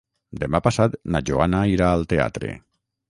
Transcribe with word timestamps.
Demà 0.43 0.61
passat 0.67 0.95
na 1.15 1.21
Joana 1.31 1.59
irà 1.75 1.91
al 1.99 2.07
teatre. 2.15 2.55